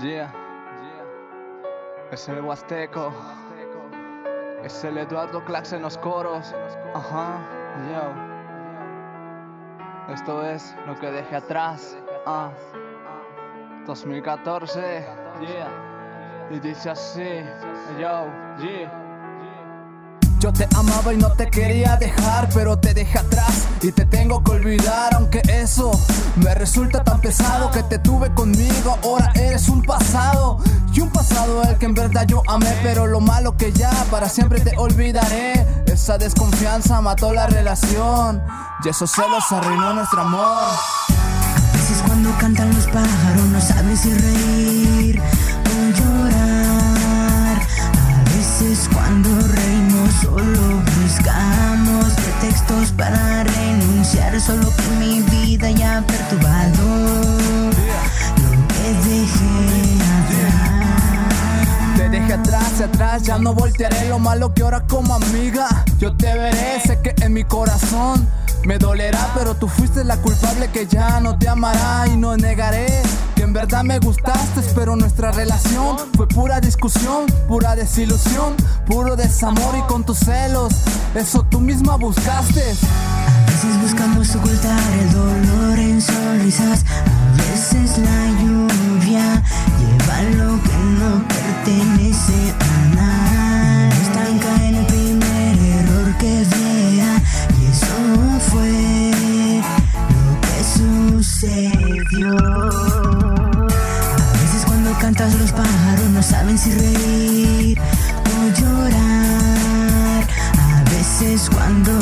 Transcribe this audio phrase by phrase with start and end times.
[0.00, 0.32] Yeah,
[2.12, 3.12] es el Huasteco,
[4.62, 6.54] es el Eduardo Clax en los coros.
[6.94, 7.40] Ajá,
[7.90, 8.28] yo.
[10.14, 11.98] Esto es lo que dejé atrás.
[12.26, 12.52] Ah,
[13.86, 15.04] 2014,
[15.40, 16.48] yeah.
[16.50, 17.42] Y dice así,
[17.98, 18.26] yo,
[18.58, 19.07] yeah.
[20.38, 24.42] Yo te amaba y no te quería dejar, pero te dejé atrás y te tengo
[24.44, 25.90] que olvidar, aunque eso
[26.36, 30.58] me resulta tan pesado que te tuve conmigo, ahora eres un pasado
[30.92, 34.28] y un pasado el que en verdad yo amé, pero lo malo que ya para
[34.28, 35.66] siempre te olvidaré.
[35.86, 38.42] Esa desconfianza mató la relación
[38.84, 40.72] y esos celos arruinó nuestro amor.
[41.08, 44.57] A veces cuando cantan los pájaros no sabes si reír
[54.38, 56.84] Solo que mi vida ya ha perturbado
[58.36, 61.96] lo que dejé atrás.
[61.96, 65.84] Te dejé atrás atrás, ya no voltearé lo malo que ahora como amiga.
[65.98, 68.28] Yo te veré, sé que en mi corazón
[68.64, 72.86] me dolerá, pero tú fuiste la culpable que ya no te amará y no negaré
[73.34, 78.54] que en verdad me gustaste, pero nuestra relación fue pura discusión, pura desilusión,
[78.86, 80.72] puro desamor y con tus celos,
[81.14, 82.76] eso tú misma buscaste.
[83.60, 86.84] Veces buscamos ocultar el dolor en sonrisas.
[86.86, 89.42] A veces la lluvia
[89.80, 94.00] lleva lo que no pertenece a nadie.
[94.00, 97.20] Estanca en el primer error que vea.
[97.58, 97.98] Y eso
[98.52, 99.10] fue
[100.14, 102.38] lo que sucedió.
[103.58, 110.28] A veces cuando cantas los pájaros no saben si reír o llorar.
[110.76, 111.97] A veces cuando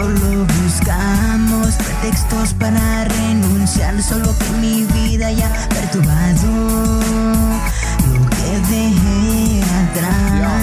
[0.00, 4.02] solo buscamos pretextos para renunciar.
[4.02, 6.48] Solo que mi vida ya perturbado
[8.12, 10.60] lo que dejé atrás.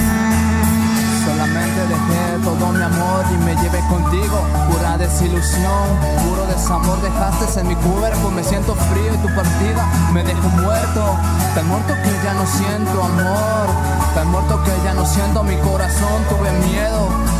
[1.24, 4.38] Solamente dejé todo mi amor y me llevé contigo.
[4.70, 5.86] Pura desilusión,
[6.24, 8.30] puro desamor dejaste en mi cuerpo.
[8.30, 11.16] Me siento frío y tu partida me dejó muerto.
[11.54, 13.66] Tan muerto que ya no siento amor.
[14.14, 16.18] Tan muerto que ya no siento mi corazón.
[16.28, 17.37] Tuve miedo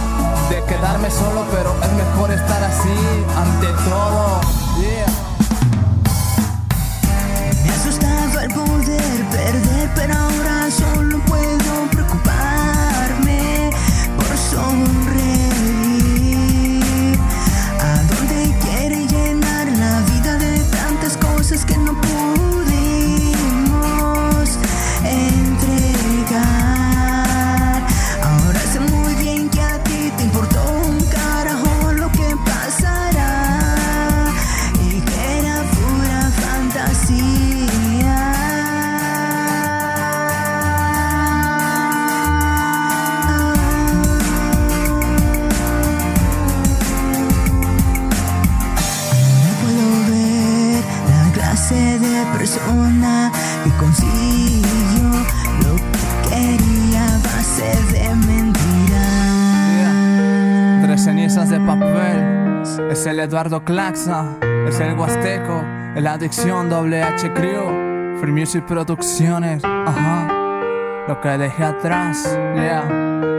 [1.06, 4.41] solo, pero es mejor estar así ante todo.
[4.81, 5.17] Yeah.
[52.78, 53.32] Persona
[53.64, 55.10] que consiguió
[55.64, 59.04] lo que quería a base de mentira.
[60.82, 62.62] Tres cenizas de papel.
[62.90, 64.36] Es el Eduardo Claxa.
[64.66, 65.64] Es el Huasteco.
[65.94, 68.18] El Adicción WH Crew.
[68.20, 69.62] Free Music Producciones.
[69.64, 70.28] Ajá.
[71.08, 72.38] Lo que dejé atrás.
[72.54, 73.38] Yeah.